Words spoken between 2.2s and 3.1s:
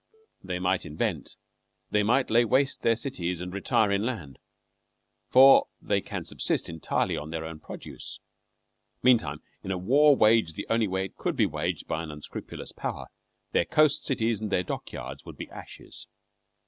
lay waste their